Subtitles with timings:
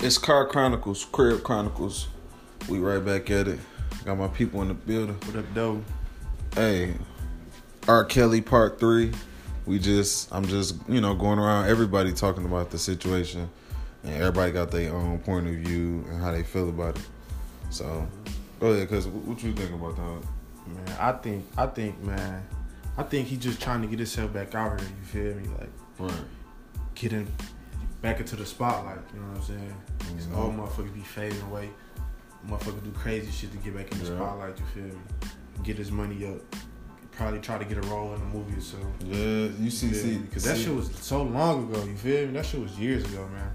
[0.00, 2.06] It's Car Chronicles, Crib Chronicles.
[2.68, 3.58] We right back at it.
[4.04, 5.16] Got my people in the building.
[5.26, 5.82] What up, though?
[6.54, 6.94] Hey,
[7.88, 8.04] R.
[8.04, 9.12] Kelly Part Three.
[9.66, 11.68] We just, I'm just, you know, going around.
[11.68, 13.50] Everybody talking about the situation,
[14.04, 17.06] and everybody got their own point of view and how they feel about it.
[17.70, 18.06] So,
[18.60, 20.72] go ahead, cause what you think about that?
[20.72, 22.46] Man, I think, I think, man,
[22.96, 24.88] I think he's just trying to get himself back out here.
[24.88, 25.48] You feel me?
[25.58, 26.24] Like, Right.
[26.94, 27.26] get him
[28.02, 28.98] back into the spotlight.
[29.14, 29.74] You know what I'm saying?
[29.98, 30.36] Mhm.
[30.36, 31.70] all motherfuckers be fading away.
[32.48, 34.16] Motherfuckers do crazy shit to get back in the Yeah.
[34.16, 34.58] spotlight.
[34.58, 35.00] You feel me?
[35.64, 36.40] Get his money up.
[37.12, 38.76] Probably try to get a role in a movie or so.
[39.04, 41.82] Yeah, you see, see, because that shit was so long ago.
[41.84, 42.32] You feel me?
[42.34, 43.50] That shit was years ago, man.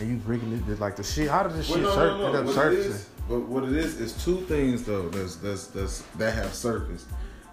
[0.00, 1.30] And you bringing it like the shit.
[1.30, 2.42] How did this Well, shit no, sur- no, no.
[2.42, 2.92] What surfacing?
[2.92, 5.08] is, but what it is is two things though.
[5.08, 7.06] That's that's that's that have surfaced.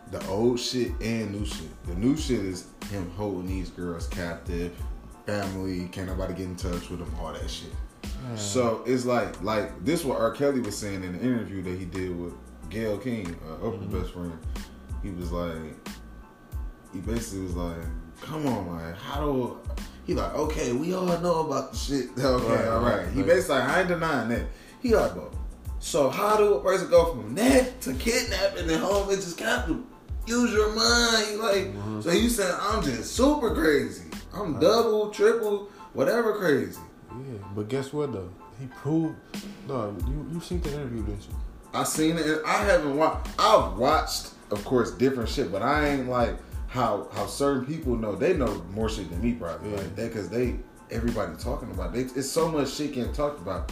[0.10, 1.70] The old shit and new shit.
[1.86, 4.74] The new shit is him holding these girls captive,
[5.41, 7.70] family, can't nobody get in touch with him, all that shit.
[8.35, 10.32] So it's like like this what R.
[10.32, 12.34] Kelly was saying in the interview that he did with
[12.70, 14.02] Gayle King, uh, Oprah's Mm-hmm.
[14.02, 14.37] best friend.
[15.04, 15.90] He was like,
[16.93, 17.77] he basically was like,
[18.21, 19.57] "Come on, man, how do?"
[20.05, 22.09] He like, "Okay, we all know about the shit.
[22.18, 24.46] Okay, Right, all right." right, He basically, like, I ain't denying that.
[24.82, 25.34] He like, "But
[25.79, 29.79] so how do a person go from that to kidnapping and home just captive?
[30.27, 32.02] Use your mind." He like, Mm-hmm.
[32.02, 34.04] so you saying I'm just super crazy?
[34.34, 36.79] I'm double, triple, whatever crazy.
[37.12, 38.29] Yeah, but guess what though?
[38.60, 39.15] He proved.
[39.68, 41.35] No, you you seen the interview, didn't you?
[41.74, 42.26] I seen it.
[42.26, 43.29] And I haven't watched.
[43.40, 46.35] I've watched, of course, different shit, but I ain't like
[46.68, 48.15] how how certain people know.
[48.15, 49.77] They know more shit than me, probably Yeah.
[49.77, 50.59] like that, because they
[50.90, 51.96] everybody talking about.
[51.96, 52.15] It.
[52.15, 53.71] It's so much shit getting talked about.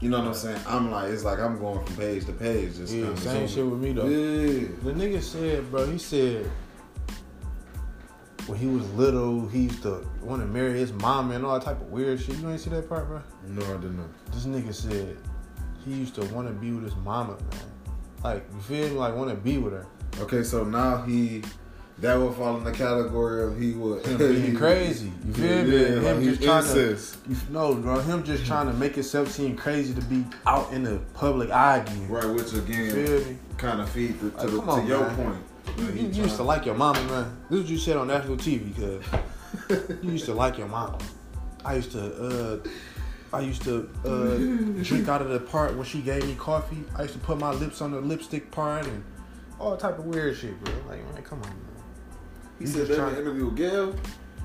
[0.00, 0.60] You know what I'm saying?
[0.68, 2.76] I'm like, it's like I'm going from page to page.
[2.76, 4.06] Just Yeah, same shit with me though.
[4.06, 4.68] Yeah.
[4.84, 6.48] The nigga said, bro, he said
[8.48, 11.64] when he was little, he used to want to marry his mom and all that
[11.64, 12.36] type of weird shit.
[12.38, 13.22] You ain't see that part, bro?
[13.46, 14.08] No, I didn't know.
[14.32, 15.16] This nigga said
[15.84, 17.60] he used to want to be with his mama, man.
[18.24, 18.94] Like, you feel me?
[18.96, 19.86] Like, want to be with her.
[20.20, 21.42] Okay, so now he.
[22.00, 25.10] That would fall in the category of he would Him being crazy.
[25.26, 25.72] You feel Yeah, me?
[25.72, 27.24] yeah, him like just trying incest.
[27.24, 27.30] to.
[27.30, 27.98] You, no, bro.
[27.98, 31.78] Him just trying to make himself seem crazy to be out in the public eye
[31.78, 32.08] again.
[32.08, 35.38] Right, which again kind of feed to, to, Like, the, come to on, your point.
[35.78, 37.36] You, Like, he you used to like your mama, man.
[37.48, 40.98] This is what you said on national TV, cause you used to like your mama.
[41.64, 46.00] I used to, uh, I used to uh, drink out of the part when she
[46.00, 46.84] gave me coffee.
[46.96, 49.04] I used to put my lips on the lipstick part and
[49.58, 50.74] all type of weird shit, bro.
[50.88, 51.58] Like, man, come on, man.
[52.58, 53.94] He You said that in the interview with Gayle.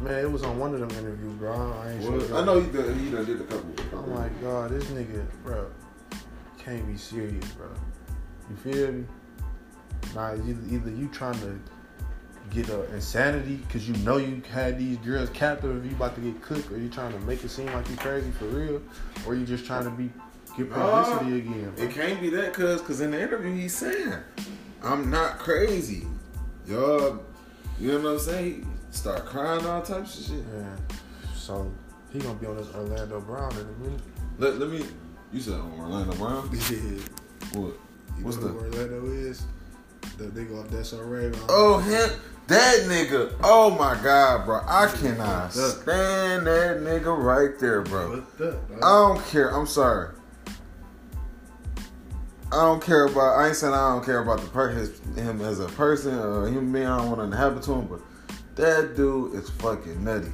[0.01, 1.53] Man, it was on one of them interviews, bro.
[1.53, 2.37] I ain't Well, sure.
[2.37, 2.65] I know he.
[2.65, 3.73] He done did a couple.
[3.93, 5.67] I'm like, God, this nigga, bro,
[6.57, 7.67] can't be serious, bro.
[8.49, 9.05] You feel me?
[10.15, 11.59] Nah, either, either you trying to
[12.49, 16.41] get a insanity because you know you had these girls captive you about to get
[16.41, 18.81] cooked, or you trying to make it seem like you crazy for real,
[19.25, 20.11] or you just trying to be
[20.57, 21.73] get publicity again.
[21.75, 21.85] bro.
[21.85, 24.13] It can't be that, cause, cause in the interview he's saying,
[24.83, 26.07] "I'm not crazy."
[26.67, 27.23] Y'all,
[27.79, 28.67] you know what I'm saying?
[28.89, 30.45] He start crying all types of shit.
[30.55, 30.75] Yeah.
[31.35, 31.71] So
[32.11, 34.01] he gonna be on this Orlando Brown in a minute.
[34.37, 34.85] Let, let me.
[35.31, 36.49] You said Orlando Brown.
[36.69, 36.99] Yeah.
[37.59, 37.73] What?
[38.17, 39.43] You What's know who Orlando is?
[40.17, 41.35] The nigga off Alright.
[41.49, 42.09] Oh him,
[42.47, 43.33] that nigga.
[43.43, 44.61] Oh my god, bro.
[44.67, 48.23] I cannot stand that nigga right there, bro.
[48.39, 49.49] I don't care.
[49.49, 50.09] I'm sorry.
[52.51, 53.39] I don't care about.
[53.39, 56.47] I ain't saying I don't care about the per his, him as a person or
[56.47, 56.85] human being.
[56.85, 58.01] I don't want to happen to him, but
[58.55, 60.29] that dude is fucking nutty.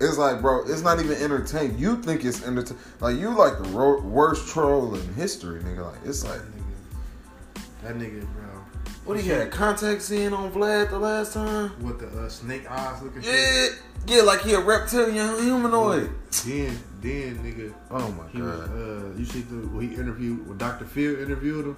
[0.00, 1.78] It's like, bro, it's not even entertaining.
[1.78, 2.82] You think it's entertaining?
[3.00, 5.92] Like you like the ro- worst troll in history, nigga.
[5.92, 8.65] Like it's like, that nigga, that nigga, bro.
[9.06, 11.72] What he had contacts in on Vlad the last time?
[11.82, 13.72] With the uh, snake eyes looking Yeah, shit.
[14.06, 16.10] yeah, like he a reptilian humanoid.
[16.44, 18.60] Then, then, nigga, Oh my he was.
[18.60, 18.70] god.
[18.70, 20.84] Uh, you see the when he interviewed when Dr.
[20.84, 21.76] Phil interviewed him.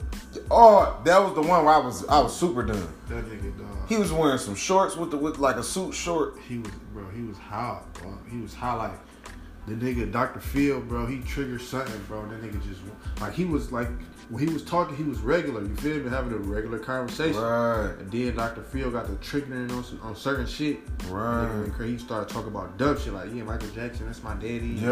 [0.50, 2.89] Oh, that was the one where I was I was super done.
[3.09, 3.89] That nigga, dog.
[3.89, 6.36] He was wearing some shorts with the with like a suit short.
[6.48, 7.04] he was, bro.
[7.15, 8.13] He was hot, bro.
[8.31, 8.92] He was hot like
[9.68, 10.41] the nigga Dr.
[10.41, 11.06] Phil, bro.
[11.06, 12.26] He triggered something, bro.
[12.28, 12.80] That nigga just
[13.20, 13.88] like he was like
[14.30, 15.62] when he was talking, he was regular.
[15.62, 16.10] You feel me?
[16.10, 17.41] Having a regular conversation.
[17.41, 18.62] Right, And then Dr.
[18.62, 20.80] Phil got the triggering on some, on certain shit.
[21.09, 21.47] right.
[21.48, 21.92] Nigga crazy.
[21.92, 24.76] He started talking about dumb shit like, yeah, Michael Jackson, that's my daddy.
[24.82, 24.91] Yep,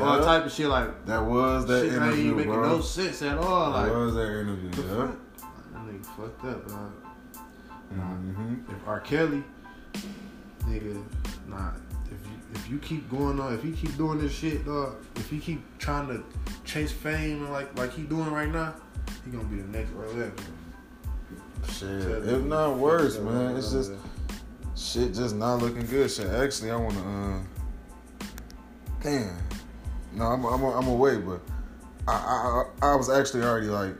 [0.00, 0.24] All yep.
[0.24, 2.68] type of shit like That was that shit that ain't interview, making bro.
[2.76, 3.72] no sense at all.
[3.72, 4.70] that Like, was that interview.
[4.70, 5.06] the Yeah.
[5.06, 5.16] fuck?
[5.74, 6.92] That nigga fucked up, dog.
[7.94, 8.54] Mm-hmm.
[8.72, 9.00] If R.
[9.00, 9.44] Kelly,
[10.66, 11.02] nigga,
[11.46, 11.72] nah.
[12.54, 14.96] If you keep going on, if he keep doing this shit, dog.
[15.16, 16.24] If he keep trying to
[16.64, 18.74] chase fame and like like he doing right now,
[19.24, 20.32] he gonna be the next Orlando.
[21.68, 23.56] Shit, if not worse, man.
[23.56, 23.92] It's just
[24.76, 26.10] shit, just not looking good.
[26.10, 27.00] Shit, actually, I wanna.
[27.00, 28.24] Uh,
[29.02, 29.36] damn,
[30.14, 31.40] No, I'm I'm I'm away, but
[32.06, 33.94] I, I I was actually already like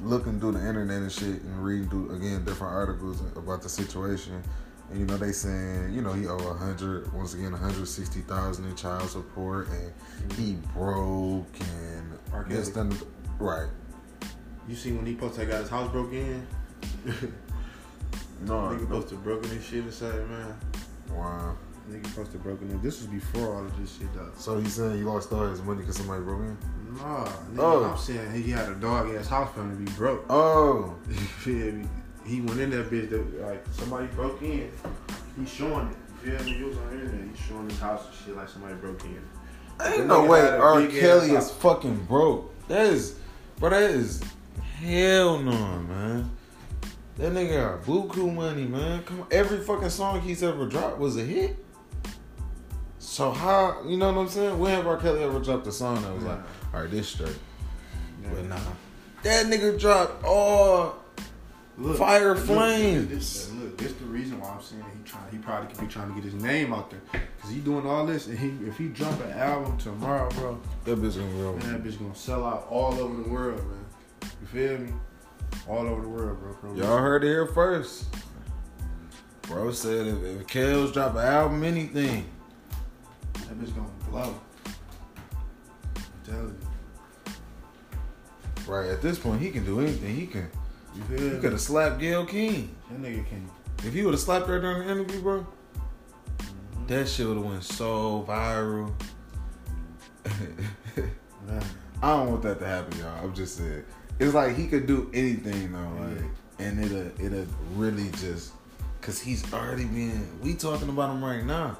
[0.00, 4.42] looking through the internet and shit and reading through again different articles about the situation.
[4.92, 8.76] And you know they saying you know he owe a hundred once again 160,000 in
[8.76, 12.44] child support and he broke and R.
[12.44, 12.90] gets Kelly.
[12.90, 12.98] done
[13.38, 13.68] right.
[14.68, 16.46] You see when he posted, got his house broke in.
[18.44, 18.96] No, Nigga no.
[19.00, 20.56] posted broken and shit inside, man.
[21.12, 21.56] Wow.
[21.88, 22.82] Nigga posted broken in.
[22.82, 24.32] This was before all of this shit, though.
[24.36, 26.58] So he's saying he lost all his money because somebody broke in.
[26.96, 27.84] Nah, nigga, Oh.
[27.92, 30.24] I'm saying he had a dog ass house for him to be broke.
[30.28, 31.88] Oh, You feel me?
[32.24, 34.70] He went in that bitch that like somebody broke in.
[35.38, 35.96] He's showing it.
[36.24, 36.52] You feel me?
[36.52, 37.28] He was on the internet.
[37.28, 39.22] He's showing his house and shit like somebody broke in.
[39.84, 40.86] ain't no way R.
[40.86, 42.52] Kelly is fucking broke.
[42.68, 43.18] That is,
[43.58, 43.70] bro.
[43.70, 44.22] That is
[44.78, 46.30] hell no, man.
[47.16, 49.02] That nigga got buku money, man.
[49.02, 51.56] Come on, every fucking song he's ever dropped was a hit.
[52.98, 54.58] So how you know what I'm saying?
[54.58, 54.96] When have R.
[54.96, 56.38] Kelly ever dropped a song that was like,
[56.72, 57.36] all right, this straight?
[58.22, 58.58] But nah,
[59.22, 60.96] that nigga dropped all
[61.78, 63.08] Look, Fire look, flames.
[63.08, 65.30] This, look, this is the reason why I'm saying he trying.
[65.30, 68.04] He probably could be trying to get his name out there because he doing all
[68.04, 68.26] this.
[68.26, 71.56] And he, if he drop an album tomorrow, bro, that bitch gonna go.
[71.56, 73.86] man, that bitch gonna sell out all over the world, man.
[74.42, 74.92] You feel me?
[75.66, 76.52] All over the world, bro.
[76.60, 76.74] bro.
[76.74, 78.04] Y'all heard it here first.
[79.42, 82.26] Bro said if, if Kels drop an album, anything,
[83.32, 84.38] that bitch gonna blow.
[85.96, 86.56] I'm telling
[87.26, 88.72] you.
[88.72, 90.14] right at this point, he can do anything.
[90.14, 90.50] He can.
[90.94, 92.74] You could have slapped Gayle King.
[92.90, 93.48] That nigga can.
[93.84, 96.86] If he would have slapped her during the interview, bro, mm-hmm.
[96.86, 98.92] that shit would have went so viral.
[102.02, 103.24] I don't want that to happen, y'all.
[103.24, 103.84] I'm just saying.
[104.18, 106.24] It's like he could do anything though, like,
[106.58, 108.52] and it'll it'll really just,
[109.00, 110.28] cause he's already been.
[110.42, 111.78] We talking about him right now.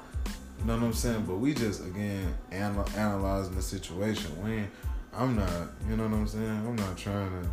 [0.59, 1.25] You know what I'm saying?
[1.25, 4.31] But we just again anal- analyzing the situation.
[4.41, 4.69] When
[5.13, 6.47] I'm not, you know what I'm saying?
[6.47, 7.49] I'm not trying to,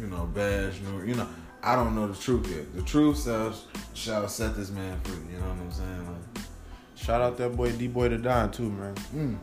[0.00, 1.28] you know, bash nor you know.
[1.62, 2.74] I don't know the truth yet.
[2.74, 3.54] The truth shall
[3.94, 5.16] shall set this man free.
[5.32, 6.06] You know what I'm saying?
[6.06, 6.44] Like,
[6.98, 8.94] Shout out that boy D Boy to Don too, man.
[9.14, 9.38] Mm.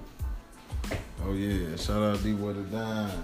[1.23, 3.23] Oh yeah, shout out D Boy the Dime.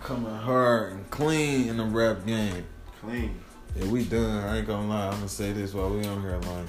[0.00, 2.64] Coming hard and clean in the rap game.
[3.00, 3.38] Clean.
[3.76, 4.44] Yeah, we done.
[4.44, 5.08] I ain't gonna lie.
[5.08, 6.38] I'm gonna say this while we on here.
[6.38, 6.66] Like,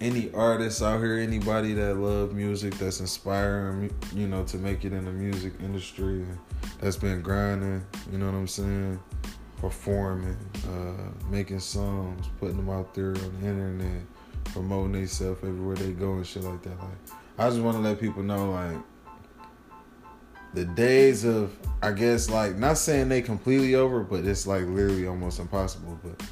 [0.00, 4.92] any artists out here, anybody that love music, that's inspiring, you know, to make it
[4.92, 6.24] in the music industry,
[6.80, 7.84] that's been grinding.
[8.12, 9.00] You know what I'm saying?
[9.58, 10.36] Performing,
[10.68, 14.02] uh, making songs, putting them out there on the internet,
[14.44, 16.78] promoting themselves everywhere they go and shit like that.
[16.78, 18.78] Like, I just want to let people know, like,
[20.54, 25.06] the days of, I guess, like, not saying they completely over, but it's like literally
[25.06, 25.98] almost impossible.
[26.02, 26.22] But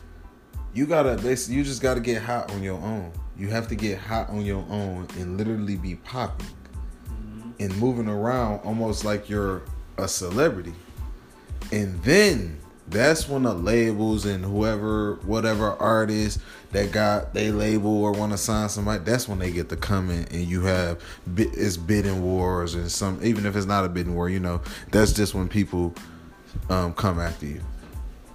[0.77, 3.11] you gotta basically, you just gotta get hot on your own.
[3.39, 6.47] You have to get hot on your own and literally be popping
[7.59, 9.63] and moving around almost like you're
[9.97, 10.75] a celebrity.
[11.73, 12.59] And then
[12.89, 16.41] that's when the labels and whoever, whatever artist
[16.73, 20.11] that got they label or want to sign somebody, that's when they get to come
[20.11, 21.03] in and you have
[21.39, 25.15] it's bidding wars and some even if it's not a bidding war, you know, that's
[25.15, 25.95] just when people
[26.69, 27.63] um, come after you.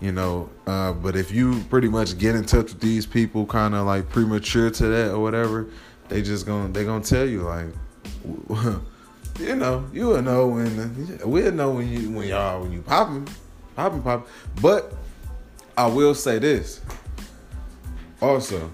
[0.02, 3.76] You know, uh, but if you pretty much get in touch with these people, kind
[3.76, 5.68] of like premature to that or whatever,
[6.10, 7.68] they just gonna they gonna tell you like,
[9.40, 13.28] you know, you will know when we'll know when you when y'all when you popping,
[13.76, 14.28] popping, popping.
[14.60, 14.92] But
[15.78, 16.82] I will say this.
[18.22, 18.72] Also,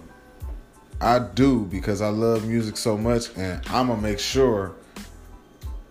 [1.00, 4.76] I do because I love music so much, and I'm gonna make sure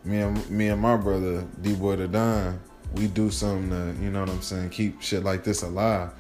[0.05, 2.59] me and me and my brother D Boy the Don,
[2.97, 6.11] we do something to you know what I'm saying, keep shit like this alive.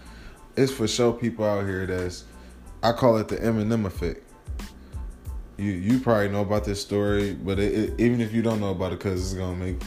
[0.56, 2.25] It's for sure people out here that's
[2.83, 4.23] I call it the Eminem effect.
[5.56, 8.71] You you probably know about this story, but it, it, even if you don't know
[8.71, 9.80] about it, cause it's gonna make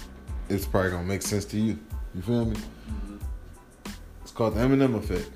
[0.49, 1.79] it's probably gonna make sense to you.
[2.15, 2.55] You feel me?
[2.55, 3.17] Mm-hmm.
[4.21, 5.29] It's called the Eminem effect.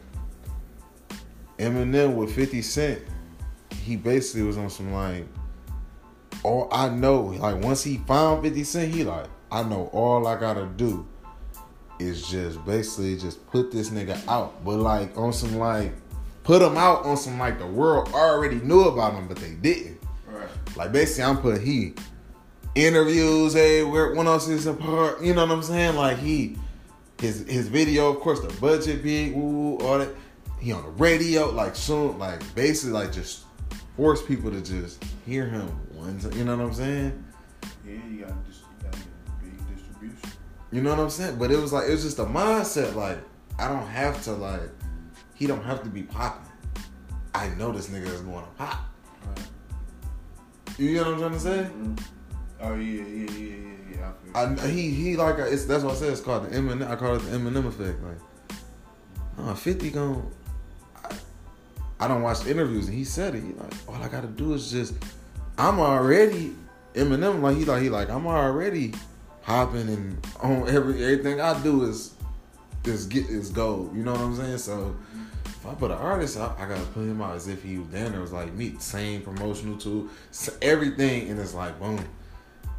[1.59, 3.01] Eminem with 50 Cent,
[3.81, 5.25] he basically was on some like,
[6.41, 10.39] all I know, like once he found 50 Cent, he like, I know all I
[10.39, 11.07] gotta do
[12.03, 14.63] is just basically just put this nigga out.
[14.63, 15.93] But like on some like,
[16.43, 19.99] put him out on some like the world already knew about him, but they didn't.
[20.27, 20.47] Right.
[20.75, 21.93] Like basically, I'm putting he
[22.75, 23.53] interviews.
[23.53, 25.21] Hey, where one else is apart.
[25.21, 25.95] You know what I'm saying?
[25.95, 26.57] Like he,
[27.19, 28.09] his his video.
[28.09, 29.33] Of course, the budget big.
[29.33, 30.09] Woo, all that.
[30.59, 31.49] He on the radio.
[31.49, 33.43] Like soon, like basically, like just
[33.95, 35.67] force people to just hear him.
[36.03, 37.25] Time, you know what I'm saying?
[37.87, 38.33] Yeah, you got
[40.73, 41.37] You know what I'm saying?
[41.37, 42.95] But it was like it was just a mindset.
[42.95, 43.19] Like
[43.59, 44.71] I don't have to like.
[45.35, 46.51] He don't have to be popping.
[47.35, 48.79] I know this nigga is going to pop.
[49.25, 49.47] Right.
[50.79, 51.67] You get what I'm trying to say?
[51.71, 51.95] Mm-hmm.
[52.61, 54.59] Oh yeah, yeah, yeah, yeah, yeah.
[54.59, 56.11] I I, he he like uh, it's that's what I said.
[56.11, 56.89] It's called the Eminem.
[56.89, 57.99] I call it the Eminem effect.
[58.01, 58.57] Like,
[59.37, 60.31] no, Fifty gon'
[61.03, 61.15] I,
[61.99, 63.43] I don't watch interviews and he said it.
[63.43, 64.95] He like, all I gotta do is just,
[65.55, 66.55] I'm already
[66.95, 67.41] Eminem.
[67.41, 68.93] Like he like he like I'm already
[69.43, 72.15] hopping and on every everything I do is
[72.83, 73.95] is get is gold.
[73.95, 74.57] You know what I'm saying?
[74.57, 74.95] So.
[75.45, 77.87] If I put an artist out, I gotta put him out as if he was
[77.87, 78.19] down there.
[78.19, 80.09] It was like me, same promotional tool,
[80.61, 82.05] everything, and it's like boom.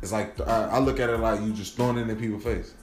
[0.03, 2.75] It's like I, I look at it like you just throwing it in people's face.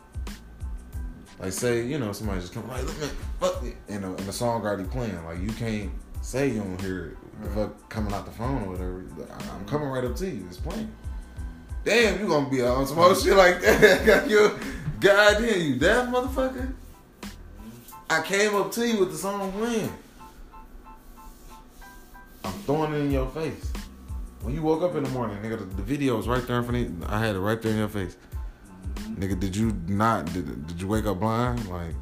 [1.38, 3.10] Like say, you know, somebody just come like, look man,
[3.40, 5.24] fuck it, and the, and the song already playing.
[5.24, 5.92] Like you can't
[6.24, 9.06] say you don't hear it, the fuck coming out the phone or whatever.
[9.54, 10.48] I'm coming right up to you.
[10.48, 10.92] It's playing.
[11.84, 14.06] Damn, you gonna be on some more shit like that?
[14.06, 14.58] Got you,
[15.00, 16.74] goddamn, you deaf motherfucker.
[18.10, 19.92] I came up to you with the song playing.
[22.44, 23.72] I'm throwing it in your face.
[24.42, 26.64] When you woke up in the morning, nigga, the, the video was right there in
[26.64, 27.06] front of you.
[27.08, 28.18] I had it right there in your face.
[28.98, 30.26] Nigga, did you not?
[30.34, 31.68] Did, did you wake up blind?
[31.68, 31.96] Like,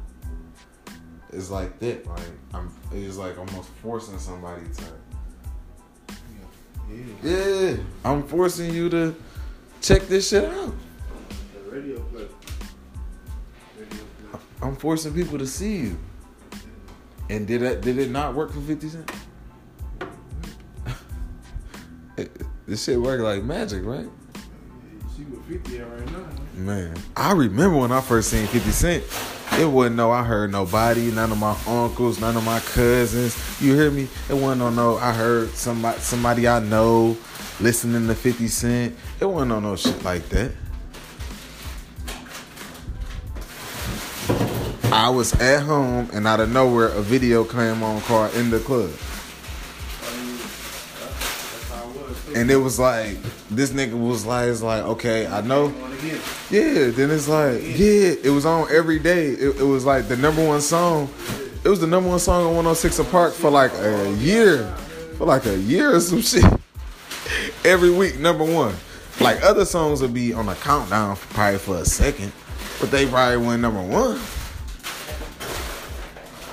[1.32, 2.06] it's like that.
[2.06, 2.22] Like,
[2.52, 2.74] I'm.
[2.92, 6.14] It's like almost forcing somebody to.
[6.90, 7.06] yeah.
[7.22, 9.14] Yeah, I'm forcing you to
[9.80, 10.74] check this shit out.
[11.54, 12.00] The radio.
[12.12, 12.28] Radio.
[14.62, 15.98] I'm forcing people to see you.
[17.28, 17.80] And did that?
[17.80, 19.10] Did it not work for Fifty Cent?
[22.66, 24.08] this shit worked like magic, right?
[25.20, 26.28] You see what 50 at right now.
[26.54, 29.04] Man, I remember when I first seen 50 Cent.
[29.58, 33.36] It wasn't no, I heard nobody, none of my uncles, none of my cousins.
[33.60, 34.08] You hear me?
[34.30, 37.18] It wasn't no, no, I heard somebody, somebody I know
[37.60, 38.96] listening to 50 Cent.
[39.20, 40.52] It wasn't no, no shit like that.
[44.92, 48.60] I was at home and out of nowhere a video came on called In the
[48.60, 48.90] Club.
[52.34, 53.16] And it was like,
[53.50, 55.68] this nigga was like, it's like, okay, I know.
[56.50, 59.26] Yeah, then it's like, yeah, it was on every day.
[59.28, 61.08] It, it was like the number one song.
[61.64, 64.64] It was the number one song on 106 & Park for like a year.
[65.18, 66.44] For like a year or some shit.
[67.64, 68.74] Every week, number one.
[69.20, 72.32] Like other songs would be on a countdown for probably for a second,
[72.80, 74.18] but they probably went number one.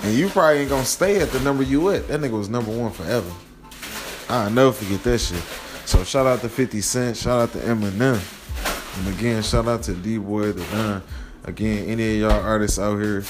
[0.04, 2.08] And you probably ain't gonna stay at the number you at.
[2.10, 3.32] That nigga was number one forever.
[4.28, 5.42] I'll never forget that shit.
[5.88, 8.20] So shout out to 50 Cent, shout out to Eminem.
[8.98, 11.02] And again, shout out to D Boy the Don.
[11.46, 13.24] Again, any of y'all artists out here,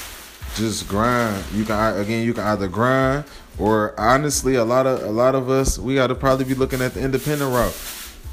[0.56, 1.44] just grind.
[1.54, 3.26] You can again, you can either grind
[3.60, 6.82] or honestly, a lot of a lot of us, we got to probably be looking
[6.82, 7.80] at the independent route.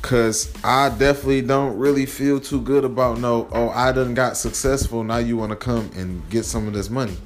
[0.01, 3.48] Cause I definitely don't really feel too good about no.
[3.51, 5.03] Oh, I done got successful.
[5.03, 7.17] Now you want to come and get some of this money.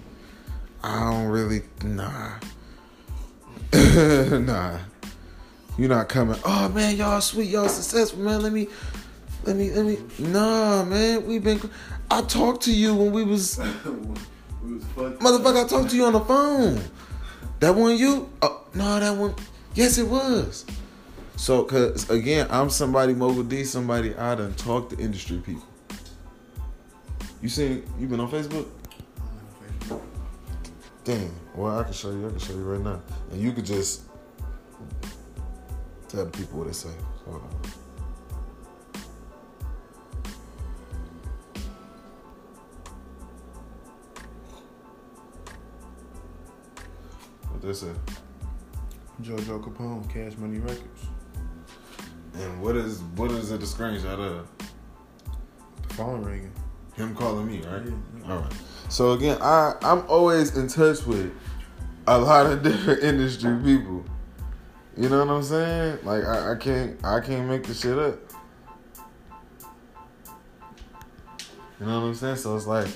[0.84, 2.39] I don't really nah.
[4.38, 4.79] nah.
[5.79, 6.38] You're not coming.
[6.43, 8.41] Oh man, y'all sweet, y'all successful, man.
[8.41, 8.67] Let me,
[9.45, 9.98] let me, let me.
[10.19, 11.62] Nah, man, we've been.
[12.12, 13.57] I talked to you when we was,
[14.62, 15.63] we was motherfucker.
[15.63, 16.81] I talked to you on the phone.
[17.62, 18.29] That one you?
[18.41, 19.33] Oh no, that one.
[19.74, 20.65] Yes, it was.
[21.38, 25.63] So, cause again, I'm somebody, Mogul D, somebody I done talked to industry people.
[27.41, 27.89] You seen?
[27.98, 28.67] You been on Facebook?
[29.15, 30.01] I'm on Facebook?
[31.05, 31.31] Damn.
[31.55, 32.27] Well, I can show you.
[32.27, 34.01] I can show you right now, and you could just
[36.10, 36.89] tell the people what they say.
[37.25, 37.50] Hold on.
[47.51, 47.92] What they say?
[49.22, 51.06] JoJo Capone, Cash Money Records.
[52.34, 54.48] And what is what is it the screenshot of?
[55.88, 56.54] The phone ringing.
[56.96, 57.86] Him calling me, right?
[57.86, 58.34] Yeah, yeah.
[58.34, 58.54] All right.
[58.89, 61.32] So again, I I'm always in touch with
[62.08, 64.06] a lot of different industry people.
[65.00, 66.00] You know what I'm saying?
[66.03, 68.20] Like I, I can't I can't make the shit up.
[71.79, 72.36] You know what I'm saying?
[72.36, 72.89] So it's like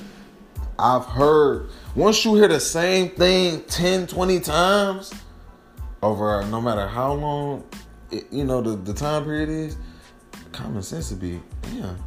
[0.78, 5.14] I've heard once you hear the same thing 10, 20 times
[6.02, 7.64] over no matter how long
[8.12, 9.78] it, you know the, the time period is,
[10.52, 11.98] common sense would be, damn.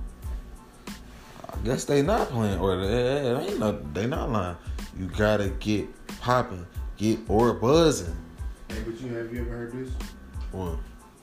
[1.48, 4.56] I guess they not playing or they ain't no, they not lying.
[4.98, 5.88] You gotta get
[6.20, 6.66] popping,
[6.98, 8.14] get or buzzing.
[8.68, 9.90] Hey, but you have you ever heard this?
[10.52, 10.78] One.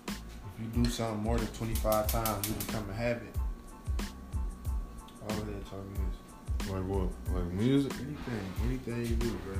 [0.07, 0.15] If
[0.75, 3.35] you do something more than 25 times, you become a habit.
[5.23, 5.97] All of that talking
[6.61, 7.09] is Like what?
[7.35, 7.91] Like music?
[7.93, 9.55] anything, anything you do, bro.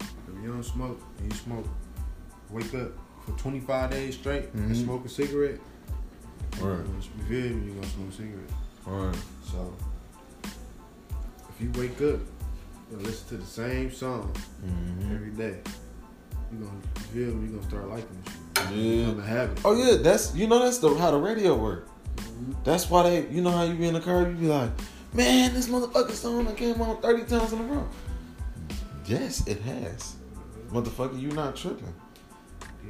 [0.00, 1.66] If you don't smoke and you smoke,
[2.50, 2.92] wake up
[3.24, 4.84] for 25 days straight and Mhm.
[4.84, 5.60] smoke a cigarette.
[6.60, 6.84] Right.
[7.18, 7.66] You feel me?
[7.66, 8.52] You're gonna smoke a cigarette.
[8.86, 9.16] Right.
[9.44, 9.74] So
[11.48, 12.20] if you wake up
[12.90, 14.32] and listen to the same song
[14.64, 15.14] Mm-hmm.
[15.14, 15.60] every day,
[16.52, 16.80] you gonna
[17.12, 17.48] feel me?
[17.48, 18.76] You gonna start liking this shit.
[18.76, 19.06] Yeah.
[19.06, 19.60] Become a habit.
[19.64, 21.88] Oh yeah, that's you know that's the how the radio work.
[22.16, 22.52] Mm-hmm.
[22.64, 24.70] That's why they, you know how you be in the car, you be like,
[25.12, 27.88] man, this motherfucking song that came on 30 times in a row.
[29.06, 30.16] Yes, it has.
[30.70, 31.92] Motherfucker, you not tripping.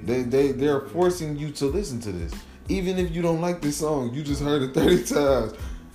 [0.04, 2.32] They they they're forcing you to listen to this.
[2.68, 5.54] Even if you don't like this song, you just heard it 30 times.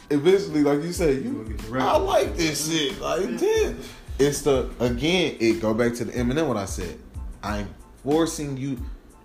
[0.09, 1.83] Eventually, like you say, You you gonna get the rap.
[1.83, 2.99] I like this shit.
[3.01, 3.79] Like damn.
[4.19, 6.97] It's the again, it go back to the Eminem what I said.
[7.43, 8.77] I'm forcing you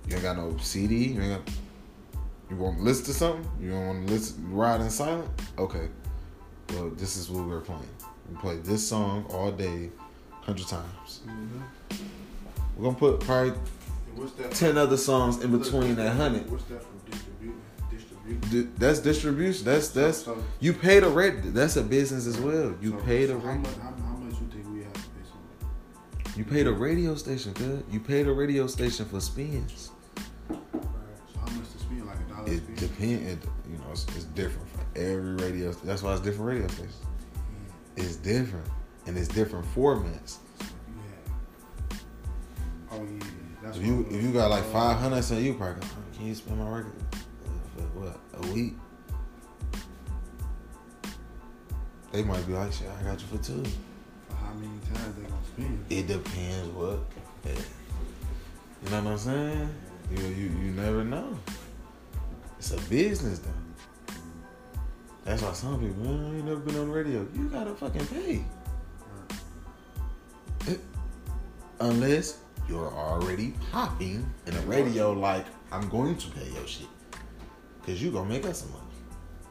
[0.08, 1.54] you ain't got no CD, you ain't got
[2.50, 3.48] you want to listen to something?
[3.60, 5.28] You don't want to listen ride in silent?
[5.58, 5.88] Okay.
[6.70, 7.82] Well, this is what we're playing.
[8.30, 9.90] We play this song all day,
[10.42, 11.20] hundred times.
[11.26, 11.96] Mhm.
[12.76, 14.50] We're gonna put probably And What's that?
[14.52, 16.50] ten other songs in between that hundred.
[16.50, 17.60] What's that from distributing?
[17.90, 18.50] Distributing.
[18.64, 19.64] D- That's distribution.
[19.64, 21.54] That's that's So- you pay the rent.
[21.54, 22.74] That's a business as well.
[22.82, 23.62] You so- pay the so how rent.
[23.62, 24.11] much, how, how much
[26.34, 27.84] You paid a radio station, good.
[27.90, 29.90] You paid a radio station for spins.
[30.48, 30.58] So
[31.38, 32.06] how much to spend?
[32.06, 33.46] Like a dollar It depends.
[33.70, 35.72] You know, it's, it's different for every radio.
[35.72, 36.96] That's why it's different radio stations.
[36.96, 38.00] Mm-hmm.
[38.02, 38.66] It's different,
[39.06, 40.38] and it's different formats.
[40.58, 40.94] So you
[41.90, 42.00] have.
[42.92, 43.24] Oh yeah,
[43.62, 45.86] that's If you if you got like five hundred, so you probably
[46.16, 46.94] can you spend my record
[47.76, 48.74] for what a week?
[52.10, 53.64] They might be like, shit, I got you for two.
[54.52, 55.84] How many times they gonna spend?
[55.88, 56.98] It depends what.
[57.46, 57.54] eh,
[58.84, 59.74] You know what I'm saying?
[60.10, 61.38] You you you never know.
[62.58, 64.14] It's a business though.
[65.24, 67.26] That's why some people, man, you never been on the radio.
[67.34, 68.44] You gotta fucking pay.
[71.80, 76.88] Unless you're already popping in the radio, like I'm going to pay your shit,
[77.86, 78.84] cause you gonna make us some money,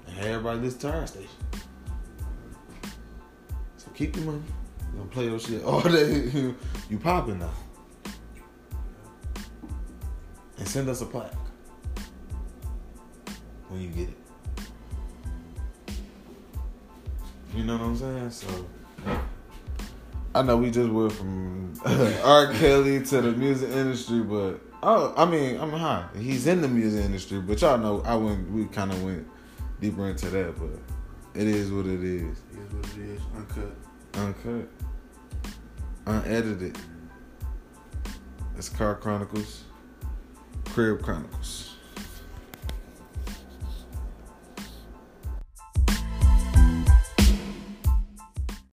[0.06, 1.30] and have everybody listen to our station.
[3.78, 4.44] So keep your money.
[4.92, 6.30] You gonna play your shit all day.
[6.90, 7.54] you popping now,
[10.58, 11.34] and send us a plaque
[13.70, 14.18] when you get it.
[17.56, 18.32] You know what I'm saying?
[18.32, 18.66] So.
[20.34, 22.54] I know we just went from R.
[22.54, 26.08] Kelly to the music industry, but oh, I mean, I'm high.
[26.18, 28.50] He's in the music industry, but y'all know I went.
[28.50, 29.28] We kind of went
[29.82, 30.70] deeper into that, but
[31.40, 32.38] it is what it is.
[32.54, 33.22] It is what it is.
[33.36, 33.76] Uncut.
[34.16, 34.68] Uncut,
[36.06, 36.78] unedited.
[38.58, 39.64] It's Car Chronicles,
[40.66, 41.71] Crib Chronicles.